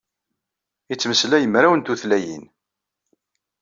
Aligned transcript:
Ittmeslay 0.93 1.45
mraw 1.47 1.73
n 1.75 1.81
tutlayin. 1.85 2.43